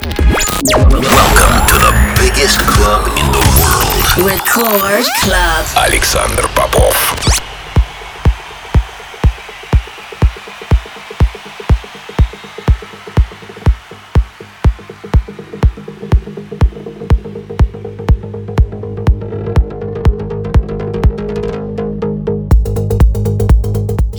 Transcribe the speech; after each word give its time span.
Welcome 0.00 1.02
to 1.68 1.76
the 1.84 1.92
biggest 2.16 2.58
club 2.60 3.08
in 3.18 3.26
the 3.32 3.44
world. 3.60 4.26
Record 4.26 5.04
Club. 5.20 5.66
Александр 5.76 6.48
Попов. 6.54 7.49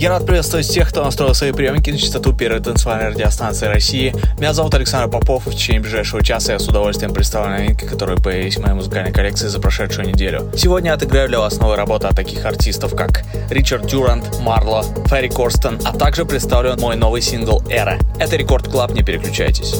Я 0.03 0.09
рад 0.09 0.25
приветствовать 0.25 0.65
всех, 0.65 0.89
кто 0.89 1.01
настроил 1.01 1.33
свои 1.33 1.53
приемники 1.53 1.89
на 1.89 1.97
частоту 1.97 2.33
первой 2.33 2.59
танцевальной 2.59 3.11
радиостанции 3.11 3.67
России. 3.67 4.13
Меня 4.37 4.53
зовут 4.53 4.73
Александр 4.73 5.09
Попов, 5.09 5.47
и 5.47 5.49
в 5.49 5.55
течение 5.55 5.79
ближайшего 5.79 6.21
часа 6.21 6.51
я 6.51 6.59
с 6.59 6.67
удовольствием 6.67 7.13
представлю 7.13 7.51
новинки, 7.51 7.85
которые 7.85 8.17
появились 8.17 8.57
в 8.57 8.59
моей 8.59 8.73
музыкальной 8.73 9.13
коллекции 9.13 9.47
за 9.47 9.61
прошедшую 9.61 10.09
неделю. 10.09 10.51
Сегодня 10.57 10.89
я 10.89 10.95
отыграю 10.95 11.29
для 11.29 11.39
вас 11.39 11.57
новые 11.57 11.77
работы 11.77 12.07
от 12.07 12.17
таких 12.17 12.43
артистов, 12.43 12.93
как 12.97 13.23
Ричард 13.49 13.87
Дюрант, 13.87 14.41
Марло, 14.41 14.83
Ферри 15.05 15.29
Корстен, 15.29 15.79
а 15.85 15.97
также 15.97 16.25
представлю 16.25 16.75
мой 16.75 16.97
новый 16.97 17.21
сингл 17.21 17.63
«Era». 17.69 17.97
Это 18.19 18.35
Record 18.35 18.67
Club, 18.67 18.91
не 18.91 19.03
переключайтесь. 19.03 19.75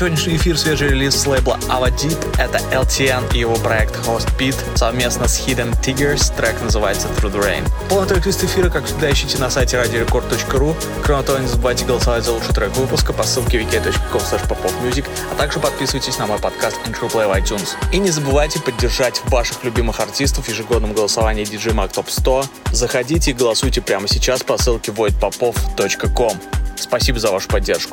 Сегодняшний 0.00 0.36
эфир 0.36 0.56
свежий 0.56 0.88
релиз 0.88 1.14
с 1.14 1.26
лейбла 1.26 1.58
Ava 1.68 1.94
Deep. 1.94 2.16
Это 2.38 2.56
LTN 2.74 3.34
и 3.34 3.40
его 3.40 3.56
проект 3.56 3.94
Host 4.06 4.28
Beat 4.38 4.56
совместно 4.74 5.28
с 5.28 5.46
Hidden 5.46 5.78
Tigers. 5.82 6.34
Трек 6.34 6.58
называется 6.62 7.06
Through 7.08 7.34
the 7.34 7.44
Rain. 7.44 7.68
Полный 7.90 8.08
трек-лист 8.08 8.42
эфира, 8.42 8.70
как 8.70 8.86
всегда, 8.86 9.12
ищите 9.12 9.36
на 9.36 9.50
сайте 9.50 9.76
radiorecord.ru. 9.76 10.74
Кроме 11.02 11.22
того, 11.22 11.38
не 11.40 11.48
забывайте 11.48 11.84
голосовать 11.84 12.24
за 12.24 12.32
лучший 12.32 12.54
трек 12.54 12.74
выпуска 12.76 13.12
по 13.12 13.24
ссылке 13.24 13.58
wiki.com 13.58 14.22
а 15.32 15.34
также 15.34 15.60
подписывайтесь 15.60 16.16
на 16.16 16.26
мой 16.26 16.38
подкаст 16.38 16.78
Intro 16.86 17.12
Play 17.12 17.28
в 17.28 17.36
iTunes. 17.36 17.74
И 17.92 17.98
не 17.98 18.10
забывайте 18.10 18.58
поддержать 18.58 19.20
ваших 19.26 19.64
любимых 19.64 20.00
артистов 20.00 20.46
в 20.46 20.48
ежегодном 20.48 20.94
голосовании 20.94 21.44
DJ 21.44 21.74
Mag 21.74 21.92
Top 21.92 22.06
100. 22.08 22.44
Заходите 22.72 23.32
и 23.32 23.34
голосуйте 23.34 23.82
прямо 23.82 24.08
сейчас 24.08 24.42
по 24.42 24.56
ссылке 24.56 24.92
voidpopov.com. 24.92 26.40
Спасибо 26.76 27.18
за 27.18 27.30
вашу 27.30 27.48
поддержку. 27.48 27.89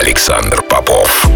Александр 0.00 0.62
Попов. 0.62 1.29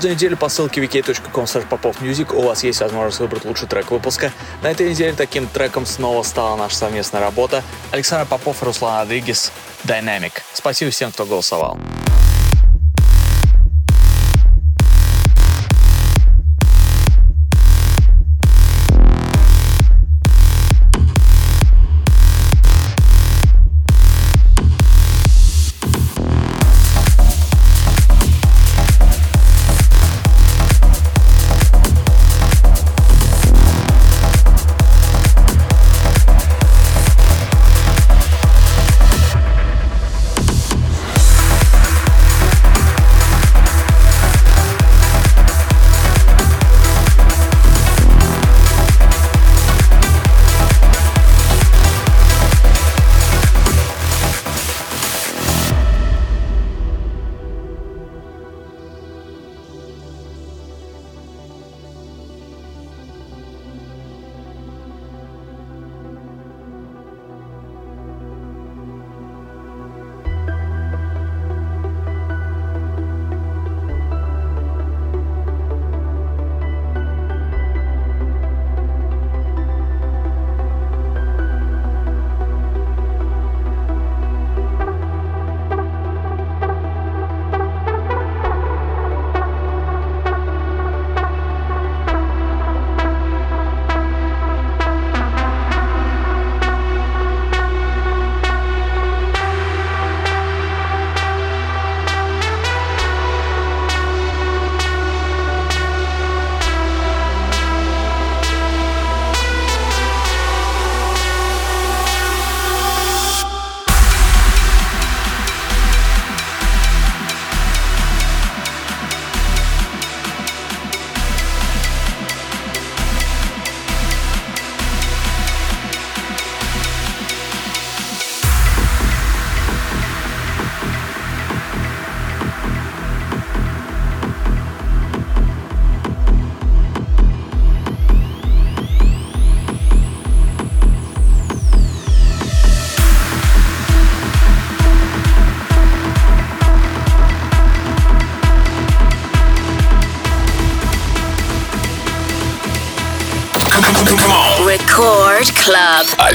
Каждую 0.00 0.14
неделю 0.14 0.38
по 0.38 0.48
ссылке 0.48 0.80
wiki.com 0.80 1.44
popofmusic 1.44 2.34
у 2.34 2.40
вас 2.40 2.64
есть 2.64 2.80
возможность 2.80 3.20
выбрать 3.20 3.44
лучший 3.44 3.68
трек 3.68 3.90
выпуска. 3.90 4.32
На 4.62 4.70
этой 4.70 4.88
неделе 4.88 5.12
таким 5.12 5.46
треком 5.46 5.84
снова 5.84 6.22
стала 6.22 6.56
наша 6.56 6.74
совместная 6.74 7.20
работа. 7.20 7.62
Александр 7.90 8.26
Попов 8.26 8.62
и 8.62 8.64
Руслан 8.64 9.02
Адригис 9.02 9.52
Dynamic. 9.84 10.32
Спасибо 10.54 10.90
всем, 10.90 11.12
кто 11.12 11.26
голосовал. 11.26 11.78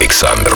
Club. 0.03 0.54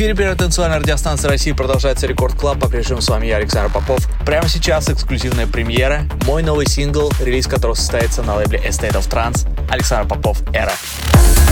Эфире 0.00 0.14
первой 0.14 0.34
танцевальной 0.34 0.78
радиостанции 0.78 1.28
России 1.28 1.52
продолжается 1.52 2.06
Record 2.06 2.34
Club. 2.34 2.58
По-прежнему 2.58 3.02
с 3.02 3.08
вами 3.10 3.26
я, 3.26 3.36
Александр 3.36 3.70
Попов. 3.70 4.08
Прямо 4.24 4.48
сейчас 4.48 4.88
эксклюзивная 4.88 5.46
премьера. 5.46 6.04
Мой 6.24 6.42
новый 6.42 6.64
сингл, 6.64 7.12
релиз 7.20 7.46
которого 7.46 7.74
состоится 7.74 8.22
на 8.22 8.36
лейбле 8.36 8.58
A 8.60 8.66
State 8.66 8.94
of 8.94 9.10
Trance. 9.10 9.46
Александр 9.70 10.08
Попов, 10.08 10.40
Era. 10.54 10.72
Record 11.12 11.49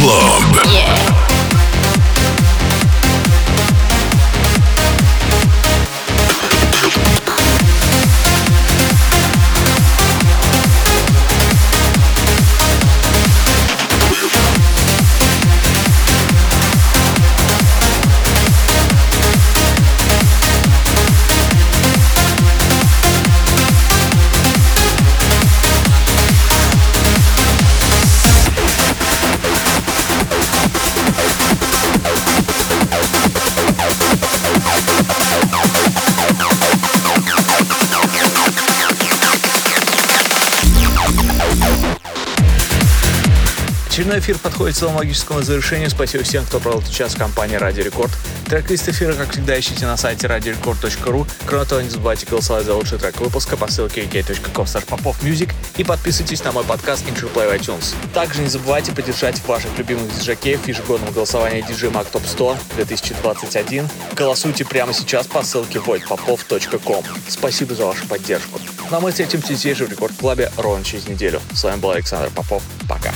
Club. 0.00 0.49
Подходит 44.60 44.76
к 44.76 44.78
своему 44.78 44.98
логическому 44.98 45.42
завершению. 45.42 45.88
Спасибо 45.88 46.22
всем, 46.22 46.44
кто 46.44 46.60
провел 46.60 46.80
этот 46.80 46.92
час 46.92 47.14
в 47.14 47.18
компании 47.18 47.56
Радио 47.56 47.82
Рекорд. 47.82 48.10
Трек-лист 48.46 48.90
эфира, 48.90 49.14
как 49.14 49.30
всегда, 49.30 49.58
ищите 49.58 49.86
на 49.86 49.96
сайте 49.96 50.26
radiorecord.ru. 50.26 51.26
Кроме 51.46 51.64
того, 51.64 51.80
не 51.80 51.88
забывайте 51.88 52.26
голосовать 52.26 52.66
за 52.66 52.74
лучший 52.74 52.98
трек 52.98 53.18
выпуска 53.20 53.56
по 53.56 53.70
ссылке 53.70 54.02
wiki.com 54.02 54.66
popofmusic 54.66 55.54
и 55.78 55.84
подписывайтесь 55.84 56.44
на 56.44 56.52
мой 56.52 56.64
подкаст 56.64 57.06
Intro 57.06 57.32
Play 57.32 57.48
в 57.48 57.58
iTunes. 57.58 57.94
Также 58.12 58.42
не 58.42 58.48
забывайте 58.48 58.92
поддержать 58.92 59.42
ваших 59.46 59.78
любимых 59.78 60.14
диджакеев 60.14 60.60
в 60.60 60.68
ежегодном 60.68 61.10
голосовании 61.14 61.66
DJ 61.66 61.90
Mag 61.90 62.12
Top 62.12 62.26
100 62.26 62.58
2021. 62.76 63.88
Голосуйте 64.14 64.66
прямо 64.66 64.92
сейчас 64.92 65.26
по 65.26 65.42
ссылке 65.42 65.78
voidpopov.com. 65.78 67.04
Спасибо 67.28 67.74
за 67.74 67.86
вашу 67.86 68.06
поддержку. 68.06 68.60
Ну 68.90 68.96
а 68.98 69.00
мы 69.00 69.10
встретимся 69.10 69.54
здесь 69.54 69.78
же 69.78 69.86
в 69.86 69.90
Рекорд 69.90 70.12
Клабе 70.20 70.52
ровно 70.58 70.84
через 70.84 71.08
неделю. 71.08 71.40
С 71.54 71.64
вами 71.64 71.80
был 71.80 71.92
Александр 71.92 72.28
Попов. 72.34 72.62
Пока. 72.86 73.14